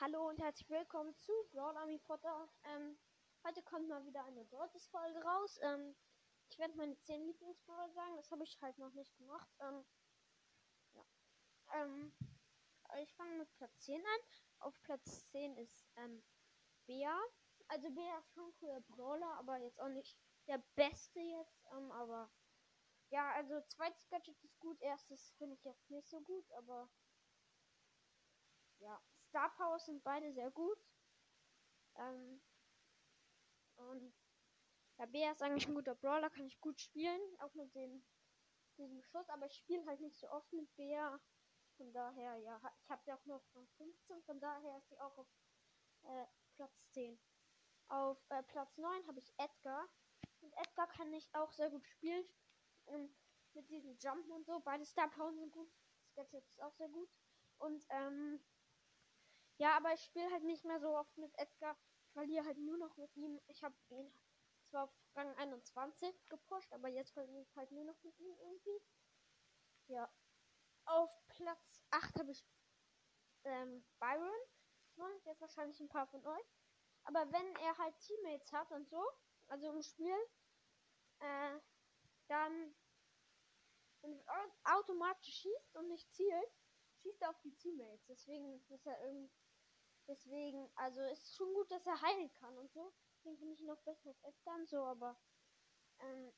Hallo 0.00 0.28
und 0.28 0.40
herzlich 0.40 0.68
willkommen 0.68 1.14
zu 1.20 1.30
Brawl 1.52 1.76
Army 1.76 2.00
Potter. 2.00 2.48
Ähm, 2.64 2.98
heute 3.44 3.62
kommt 3.62 3.88
mal 3.88 4.04
wieder 4.04 4.24
eine 4.24 4.44
drittes 4.46 4.88
Folge 4.88 5.22
raus. 5.22 5.56
Ähm, 5.62 5.94
ich 6.50 6.58
werde 6.58 6.74
meine 6.76 6.98
10 6.98 7.24
Lieblingsbrawler 7.24 7.88
sagen, 7.90 8.16
das 8.16 8.28
habe 8.32 8.42
ich 8.42 8.60
halt 8.60 8.76
noch 8.78 8.92
nicht 8.92 9.16
gemacht. 9.16 9.48
Ähm, 9.60 9.84
ja. 10.94 11.04
Ähm, 11.74 12.12
ich 13.02 13.14
fange 13.14 13.36
mit 13.36 13.54
Platz 13.54 13.84
10 13.84 14.00
an. 14.00 14.20
Auf 14.58 14.82
Platz 14.82 15.26
10 15.28 15.56
ist 15.58 15.86
ähm, 15.94 16.24
Bea. 16.86 17.16
Also 17.68 17.88
Bea 17.92 18.18
ist 18.18 18.32
schon 18.32 18.52
cooler 18.56 18.80
Brawler, 18.80 19.32
aber 19.38 19.58
jetzt 19.58 19.80
auch 19.80 19.88
nicht 19.88 20.18
der 20.48 20.58
beste 20.74 21.20
jetzt. 21.20 21.64
Ähm, 21.72 21.92
aber 21.92 22.28
ja, 23.10 23.30
also 23.34 23.60
zweites 23.68 24.08
Gadget 24.08 24.42
ist 24.42 24.58
gut, 24.58 24.80
erstes 24.82 25.30
finde 25.38 25.54
ich 25.54 25.62
jetzt 25.62 25.88
nicht 25.88 26.08
so 26.08 26.20
gut, 26.20 26.50
aber 26.54 26.90
Star 29.34 29.52
Power 29.56 29.80
sind 29.80 30.04
beide 30.04 30.32
sehr 30.32 30.52
gut. 30.52 30.78
Ähm, 31.96 32.40
und 33.74 34.14
ja, 34.96 35.06
Bea 35.06 35.32
ist 35.32 35.42
eigentlich 35.42 35.66
ein 35.66 35.74
guter 35.74 35.96
Brawler, 35.96 36.30
kann 36.30 36.46
ich 36.46 36.60
gut 36.60 36.80
spielen, 36.80 37.20
auch 37.40 37.52
mit 37.54 37.74
dem 37.74 38.04
diesem 38.78 39.02
Schuss, 39.02 39.28
aber 39.30 39.46
ich 39.46 39.54
spiele 39.54 39.84
halt 39.86 40.00
nicht 40.00 40.16
so 40.20 40.30
oft 40.30 40.52
mit 40.52 40.72
Bea. 40.76 41.20
Von 41.76 41.92
daher, 41.92 42.36
ja, 42.36 42.60
ich 42.78 42.88
habe 42.88 43.02
sie 43.02 43.12
auch 43.12 43.24
nur 43.24 43.40
von 43.52 43.66
15, 43.76 44.22
von 44.22 44.38
daher 44.38 44.78
ist 44.78 44.88
sie 44.88 45.00
auch 45.00 45.18
auf 45.18 45.26
äh, 46.04 46.26
Platz 46.54 46.88
10. 46.92 47.18
Auf 47.88 48.18
äh, 48.28 48.44
Platz 48.44 48.78
9 48.78 49.08
habe 49.08 49.18
ich 49.18 49.34
Edgar. 49.36 49.88
Und 50.42 50.52
Edgar 50.58 50.86
kann 50.86 51.12
ich 51.12 51.34
auch 51.34 51.50
sehr 51.52 51.70
gut 51.70 51.84
spielen. 51.88 52.24
Und 52.84 53.12
mit 53.54 53.68
diesen 53.68 53.98
Jumpen 53.98 54.30
und 54.30 54.46
so. 54.46 54.60
Beide 54.60 54.84
Star 54.84 55.10
Power 55.10 55.32
sind 55.32 55.50
gut. 55.50 55.72
Sketchup 56.12 56.46
ist 56.46 56.62
auch 56.62 56.74
sehr 56.74 56.88
gut. 56.88 57.10
Und 57.58 57.84
ähm, 57.90 58.40
ja, 59.58 59.76
aber 59.76 59.92
ich 59.94 60.02
spiele 60.02 60.30
halt 60.30 60.44
nicht 60.44 60.64
mehr 60.64 60.80
so 60.80 60.96
oft 60.96 61.16
mit 61.16 61.32
Edgar. 61.38 61.76
Ich 62.06 62.12
verliere 62.12 62.44
halt 62.44 62.58
nur 62.58 62.76
noch 62.76 62.96
mit 62.96 63.14
ihm. 63.16 63.40
Ich 63.48 63.62
habe 63.62 63.74
ihn 63.90 64.12
zwar 64.68 64.84
auf 64.84 64.94
Rang 65.14 65.34
21 65.36 66.28
gepusht, 66.28 66.72
aber 66.72 66.88
jetzt 66.88 67.12
verliere 67.12 67.42
ich 67.42 67.56
halt 67.56 67.70
nur 67.70 67.84
noch 67.84 68.02
mit 68.02 68.18
ihm 68.18 68.34
irgendwie. 68.40 68.80
Ja. 69.88 70.10
Auf 70.86 71.10
Platz 71.28 71.80
8 71.90 72.18
habe 72.18 72.30
ich 72.32 72.44
ähm, 73.44 73.84
Byron. 73.98 74.30
Wollen 74.96 75.20
jetzt 75.24 75.40
wahrscheinlich 75.40 75.80
ein 75.80 75.88
paar 75.88 76.06
von 76.06 76.24
euch. 76.24 76.56
Aber 77.04 77.30
wenn 77.32 77.56
er 77.56 77.76
halt 77.78 77.98
Teammates 78.00 78.52
hat 78.52 78.70
und 78.70 78.88
so, 78.88 79.02
also 79.48 79.70
im 79.70 79.82
Spiel, 79.82 80.16
äh, 81.20 81.60
dann 82.28 82.74
automatisch 84.64 85.34
schießt 85.34 85.76
und 85.76 85.88
nicht 85.88 86.12
zielt, 86.12 86.52
schießt 87.04 87.24
auf 87.26 87.38
die 87.42 87.54
Teammates. 87.54 88.06
Deswegen 88.06 88.64
ist 88.68 88.86
er 88.86 89.04
irgendwie. 89.04 89.30
Deswegen, 90.06 90.70
also 90.74 91.00
ist 91.00 91.34
schon 91.34 91.52
gut, 91.54 91.70
dass 91.70 91.86
er 91.86 92.00
heilen 92.00 92.32
kann 92.34 92.58
und 92.58 92.70
so. 92.72 92.92
Deswegen 93.16 93.38
finde 93.38 93.54
ich 93.54 93.60
ihn 93.60 93.66
noch 93.66 93.80
besser 93.82 94.08
als 94.08 94.22
Edgar 94.22 94.54
und 94.56 94.68
so, 94.68 94.84
aber 94.84 95.18
ähm, 96.00 96.32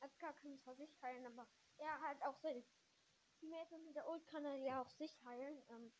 Edgar 0.00 0.32
kann 0.34 0.56
zwar 0.60 0.76
sich 0.76 1.02
heilen, 1.02 1.26
aber 1.26 1.48
er 1.78 2.00
halt 2.00 2.22
auch 2.22 2.36
seine 2.36 2.64
Teammates 3.40 3.72
und 3.72 3.84
mit 3.84 3.96
der 3.96 4.08
Ult 4.08 4.24
kann 4.28 4.44
er 4.44 4.54
ja 4.54 4.80
auch 4.80 4.90
sich 4.90 5.20
heilen. 5.24 5.60
Ähm, 5.70 5.92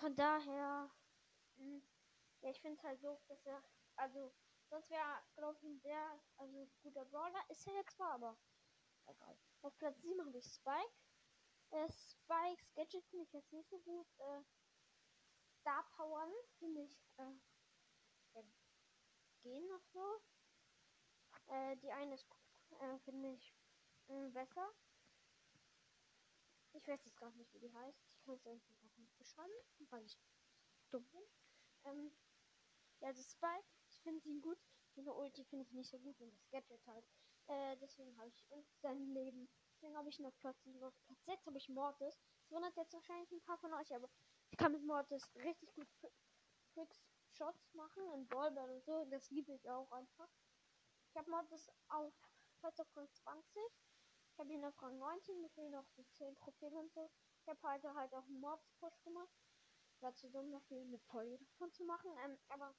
von 0.00 0.16
daher, 0.16 0.90
mh, 1.56 1.64
hm, 1.64 1.82
ja, 2.40 2.50
ich 2.50 2.60
finde 2.62 2.78
es 2.78 2.84
halt 2.84 3.00
so, 3.02 3.20
dass 3.28 3.44
er, 3.44 3.62
also 3.96 4.32
sonst 4.70 4.88
wäre, 4.88 5.22
glaube 5.34 5.58
ich, 5.58 5.62
ein 5.62 5.80
sehr, 5.80 6.22
also 6.36 6.70
guter 6.82 7.04
Brawler. 7.04 7.44
Ist 7.50 7.66
er 7.66 7.74
jetzt 7.74 7.96
zwar, 7.96 8.12
aber 8.12 8.38
egal. 9.04 9.38
Auf 9.60 9.76
Platz 9.76 10.00
7 10.00 10.24
habe 10.24 10.38
ich 10.38 10.46
Spike. 10.46 11.05
Äh, 11.70 11.88
Spikes 11.90 12.72
Gadget 12.74 13.04
finde 13.06 13.24
ich 13.24 13.32
jetzt 13.32 13.52
nicht 13.52 13.68
so 13.68 13.78
gut. 13.80 14.06
Äh, 14.18 14.42
Star 15.60 15.84
Powern 15.96 16.32
finde 16.58 16.82
ich 16.82 16.98
äh, 17.16 18.42
gehen 19.42 19.66
noch 19.68 19.82
so. 19.92 20.20
Äh, 21.48 21.76
die 21.76 21.90
eine 21.92 22.14
ist 22.14 22.26
äh, 22.80 22.98
finde 23.00 23.32
ich 23.32 23.54
äh, 24.08 24.28
besser. 24.30 24.68
Ich 26.72 26.86
weiß 26.86 27.04
jetzt 27.04 27.16
gar 27.16 27.30
nicht, 27.32 27.52
wie 27.54 27.60
die 27.60 27.72
heißt. 27.72 27.98
Ich 28.10 28.20
kann 28.22 28.34
es 28.34 28.44
irgendwie 28.44 28.76
auch 28.84 28.96
nicht 28.98 29.16
beschreiben, 29.18 29.52
weil 29.90 30.04
ich 30.04 30.18
dumm 30.90 31.06
bin. 31.10 31.22
Ähm, 31.84 32.10
ja, 33.00 33.12
das 33.12 33.30
Spike, 33.32 33.64
ich 33.88 34.00
finde 34.00 34.20
sie 34.20 34.40
gut. 34.40 34.58
Die 34.96 35.02
Ulti 35.02 35.44
finde 35.44 35.64
ich 35.64 35.72
nicht 35.72 35.90
so 35.90 35.98
gut 35.98 36.20
und 36.20 36.32
das 36.32 36.48
Gadget 36.50 36.86
halt. 36.86 37.04
Äh, 37.46 37.76
deswegen 37.76 38.16
habe 38.18 38.28
ich 38.28 38.44
und 38.50 38.66
sein 38.80 39.12
Leben. 39.12 39.48
Deswegen 39.76 39.96
habe 39.98 40.08
ich 40.08 40.18
noch 40.20 40.34
Platz 40.38 40.62
7. 40.64 40.82
Auf 40.82 40.94
Platz 41.04 41.24
6 41.26 41.46
habe 41.46 41.58
ich 41.58 41.68
Mortis. 41.68 42.18
Das 42.40 42.50
wundert 42.50 42.74
jetzt 42.76 42.94
wahrscheinlich 42.94 43.30
ein 43.30 43.42
paar 43.42 43.58
von 43.58 43.74
euch, 43.74 43.94
aber 43.94 44.08
ich 44.50 44.56
kann 44.56 44.72
mit 44.72 44.82
Mortis 44.82 45.28
richtig 45.34 45.74
gut 45.74 45.86
Tricks 46.72 47.04
Shots 47.32 47.74
machen 47.74 48.02
und 48.08 48.26
Ballball 48.30 48.70
und 48.70 48.82
so. 48.86 49.04
Das 49.10 49.28
liebe 49.30 49.52
ich 49.52 49.68
auch 49.68 49.92
einfach. 49.92 50.30
Ich 51.10 51.16
habe 51.18 51.30
Mortis 51.30 51.70
auf 51.88 52.14
Platz 52.60 52.80
auf 52.80 52.96
Rang 52.96 53.06
20. 53.12 53.62
Ich 54.32 54.38
habe 54.38 54.50
ihn 54.50 54.64
auf 54.64 54.80
Rang 54.80 54.98
19. 54.98 55.42
Mir 55.42 55.50
fehlen 55.50 55.72
noch 55.72 55.86
so 55.90 56.02
10 56.04 56.34
Trophäen 56.36 56.74
und 56.74 56.90
so. 56.94 57.10
Ich 57.42 57.48
habe 57.48 57.62
heute 57.62 57.94
halt 57.94 58.14
auch 58.14 58.24
einen 58.24 58.40
Mortis-Push 58.40 59.02
gemacht. 59.02 59.36
War 60.00 60.14
zu 60.14 60.30
dumm 60.30 60.52
dafür, 60.52 60.80
eine 60.80 60.98
Folge 61.00 61.36
davon 61.36 61.70
zu 61.72 61.84
machen. 61.84 62.10
Ähm, 62.24 62.38
aber 62.48 62.74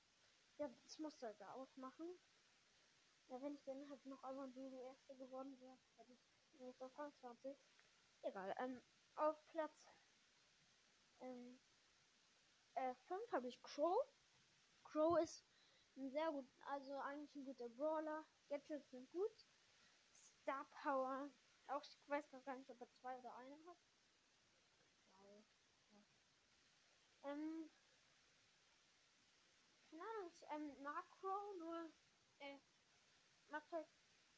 ja, 0.58 0.68
das 0.84 0.98
musste 0.98 1.28
halt 1.28 1.40
da 1.40 1.54
ausmachen. 1.54 2.08
Ja, 3.28 3.40
wenn 3.40 3.54
ich 3.54 3.64
dann 3.66 3.88
halt 3.88 4.04
noch 4.08 4.24
einmal 4.24 4.50
Solo 4.50 4.82
Erste 4.82 5.16
gewonnen 5.16 5.60
wäre, 5.60 5.78
hätte 5.98 6.14
ich 6.14 6.37
jetzt 6.66 6.82
auf 6.82 6.98
Rang 6.98 7.14
20. 7.16 7.58
Egal. 8.24 8.54
Ähm, 8.58 8.82
auf 9.16 9.48
Platz 9.48 9.88
ähm, 11.20 11.60
äh, 12.76 12.94
5 13.08 13.32
habe 13.32 13.48
ich 13.48 13.62
Crow. 13.64 13.98
Crow 14.84 15.20
ist 15.20 15.46
ein 15.96 16.10
sehr 16.10 16.32
gut, 16.32 16.48
also 16.66 16.98
eigentlich 17.00 17.36
ein 17.36 17.46
guter 17.46 17.70
Brawler. 17.70 18.26
Gadgets 18.50 18.90
sind 18.92 19.10
gut. 19.12 19.48
Star 20.42 20.66
Power. 20.84 21.30
Auch 21.68 21.84
ich 21.84 22.10
weiß 22.10 22.30
gar 22.46 22.56
nicht, 22.56 22.70
ob 22.70 22.80
er 22.80 22.90
zwei 22.92 23.18
oder 23.20 23.36
eine 23.36 23.56
hat. 23.66 23.78
Ja. 25.20 25.44
Ähm. 27.32 27.70
Keine 29.90 30.04
Ahnung, 30.04 30.28
ich 30.28 30.44
ähm, 30.50 30.84
mag 30.84 31.10
Crow, 31.12 31.56
nur 31.58 31.92
äh, 32.40 32.60
macht 33.48 33.72
halt 33.72 33.88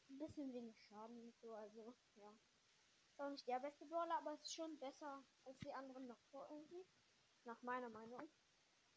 ein 0.10 0.20
bisschen 0.20 0.54
wenig 0.54 0.78
Schaden 0.84 1.22
und 1.22 1.36
so, 1.38 1.54
also 1.54 1.96
ja. 2.16 2.34
Ist 3.12 3.20
auch 3.22 3.30
nicht 3.30 3.48
der 3.48 3.60
beste 3.60 3.86
Brawler, 3.86 4.18
aber 4.18 4.34
ist 4.34 4.54
schon 4.54 4.78
besser 4.80 5.24
als 5.46 5.58
die 5.60 5.74
anderen 5.74 6.08
davor 6.08 6.48
irgendwie. 6.50 6.86
Nach 7.44 7.62
meiner 7.62 7.90
Meinung. 7.90 8.30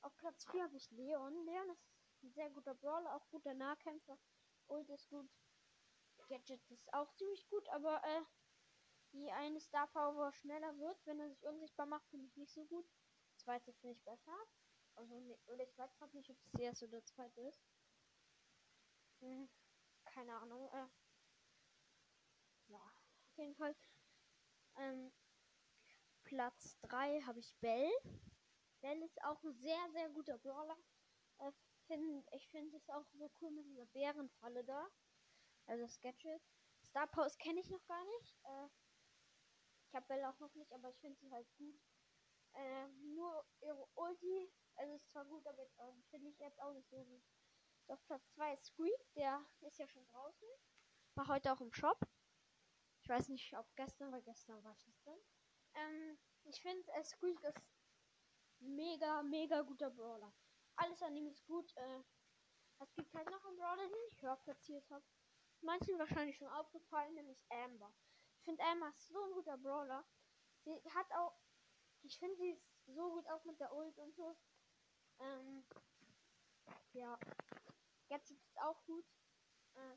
Auf 0.02 0.16
Platz 0.16 0.44
4 0.50 0.64
habe 0.64 0.76
ich 0.76 0.90
Leon. 0.90 1.44
Leon 1.46 1.70
ist 1.70 1.84
ein 2.22 2.32
sehr 2.32 2.50
guter 2.50 2.74
Brawler, 2.74 3.14
auch 3.14 3.28
guter 3.30 3.54
Nahkämpfer. 3.54 4.18
Ult 4.68 4.88
ist 4.90 5.08
gut. 5.08 5.28
Gadget 6.28 6.60
ist 6.70 6.92
auch 6.92 7.12
ziemlich 7.14 7.48
gut, 7.48 7.68
aber 7.68 8.02
äh, 8.04 8.22
die 9.12 9.30
eine 9.30 9.60
Star 9.60 9.86
Power 9.88 10.32
schneller 10.32 10.78
wird, 10.78 10.98
wenn 11.06 11.20
er 11.20 11.28
sich 11.28 11.44
unsichtbar 11.44 11.86
macht, 11.86 12.08
finde 12.08 12.26
ich 12.26 12.36
nicht 12.36 12.52
so 12.52 12.64
gut. 12.64 12.88
Zweite 13.36 13.72
finde 13.74 13.94
ich 13.94 14.02
besser. 14.04 14.36
Also, 14.94 15.14
oder 15.46 15.62
ich 15.62 15.76
weiß 15.78 15.94
gerade 15.96 16.16
nicht, 16.16 16.30
ob 16.30 16.36
es 16.44 16.52
der 16.52 16.60
erste 16.66 16.86
oder 16.86 17.04
zweite 17.04 17.40
ist. 17.42 17.62
Hm 19.20 19.48
keine 20.12 20.36
Ahnung. 20.36 20.68
Äh, 20.72 20.88
auf 23.32 23.38
jeden 23.38 23.54
Fall. 23.54 23.74
Ähm, 24.76 25.12
Platz 26.24 26.78
3 26.82 27.22
habe 27.22 27.40
ich 27.40 27.54
Bell. 27.60 27.90
Bell 28.80 29.02
ist 29.02 29.22
auch 29.24 29.42
ein 29.42 29.54
sehr, 29.54 29.90
sehr 29.92 30.10
guter 30.10 30.38
Brawler. 30.38 30.76
Äh, 31.38 31.52
find, 31.86 32.26
ich 32.32 32.48
finde 32.50 32.76
es 32.76 32.88
auch 32.90 33.06
so 33.12 33.30
cool 33.40 33.50
mit 33.50 33.66
dieser 33.66 33.86
Bärenfalle 33.86 34.64
da. 34.64 34.86
Also 35.66 35.86
Sketchet. 35.88 36.42
Star 36.88 37.06
Pose 37.06 37.36
kenne 37.38 37.60
ich 37.60 37.70
noch 37.70 37.84
gar 37.86 38.04
nicht. 38.04 38.36
Äh, 38.44 38.68
ich 39.86 39.94
habe 39.94 40.06
Bell 40.06 40.24
auch 40.24 40.38
noch 40.38 40.54
nicht, 40.54 40.72
aber 40.72 40.90
ich 40.90 40.98
finde 41.00 41.18
sie 41.18 41.30
halt 41.30 41.48
gut. 41.56 41.80
Äh, 42.54 42.88
nur 43.14 43.46
ihre 43.60 43.86
Ulti, 43.94 44.52
also 44.74 44.94
ist 44.94 45.08
zwar 45.10 45.24
gut, 45.24 45.46
aber 45.46 45.62
äh, 45.62 46.02
finde 46.10 46.28
ich 46.28 46.38
jetzt 46.38 46.60
auch 46.60 46.72
nicht 46.74 46.88
so 46.90 47.02
gut. 47.02 47.22
Auf 47.88 48.04
Platz 48.04 48.30
2 48.34 48.52
ist 48.52 48.66
Squeak, 48.66 49.14
der 49.14 49.44
ist 49.62 49.78
ja 49.78 49.88
schon 49.88 50.06
draußen. 50.06 50.48
War 51.14 51.28
heute 51.28 51.52
auch 51.52 51.60
im 51.60 51.72
Shop. 51.72 51.98
Ich 53.02 53.08
weiß 53.08 53.28
nicht, 53.30 53.52
ob 53.58 53.66
gestern, 53.74 54.12
weil 54.12 54.22
gestern 54.22 54.62
war 54.62 54.72
ich 54.72 54.86
nicht 54.86 55.04
drin. 55.04 55.18
Ähm, 55.74 56.18
ich 56.44 56.62
finde, 56.62 56.88
äh, 56.92 57.02
Squeak 57.02 57.42
ist 57.42 57.60
mega, 58.60 59.22
mega 59.24 59.62
guter 59.62 59.90
Brawler. 59.90 60.32
Alles 60.76 61.02
an 61.02 61.16
ihm 61.16 61.26
ist 61.26 61.44
gut. 61.44 61.76
Äh, 61.76 62.02
es 62.78 62.94
gibt 62.94 63.12
halt 63.12 63.28
noch 63.28 63.44
einen 63.44 63.56
Brawler, 63.56 63.88
den 63.88 64.06
ich 64.08 64.22
höher 64.22 64.36
platziert 64.36 64.88
habe. 64.90 65.04
Manchen 65.62 65.98
wahrscheinlich 65.98 66.36
schon 66.36 66.48
aufgefallen, 66.48 67.14
nämlich 67.14 67.44
Amber. 67.50 67.92
Ich 68.38 68.44
finde 68.44 68.62
Amber 68.62 68.88
ist 68.88 69.08
so 69.08 69.20
ein 69.20 69.32
guter 69.32 69.58
Brawler. 69.58 70.04
Sie 70.64 70.80
hat 70.94 71.10
auch, 71.12 71.36
ich 72.02 72.16
finde 72.20 72.36
sie 72.36 72.50
ist 72.50 72.64
so 72.86 73.10
gut 73.10 73.26
auch 73.28 73.44
mit 73.44 73.58
der 73.58 73.72
Ult 73.74 73.98
und 73.98 74.14
so. 74.14 74.36
Ähm, 75.18 75.66
ja. 76.92 77.18
Gadget 78.08 78.40
ist 78.44 78.60
auch 78.60 78.84
gut. 78.84 79.06
Äh, 79.74 79.96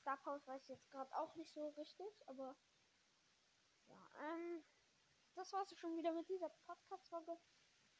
Star 0.00 0.16
Powers 0.18 0.46
weiß 0.46 0.62
ich 0.62 0.68
jetzt 0.68 0.90
gerade 0.90 1.14
auch 1.16 1.34
nicht 1.36 1.52
so 1.52 1.68
richtig, 1.70 2.06
aber 2.26 2.56
ja, 3.88 4.10
ähm, 4.20 4.64
das 5.34 5.52
war's 5.52 5.74
schon 5.76 5.96
wieder 5.96 6.12
mit 6.12 6.28
dieser 6.28 6.48
Podcast-Folge. 6.66 7.38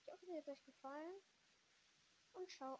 Ich 0.01 0.13
hoffe, 0.13 0.27
sie 0.27 0.37
hat 0.37 0.49
euch 0.49 0.65
gefallen 0.65 1.21
und 2.33 2.51
ciao. 2.51 2.79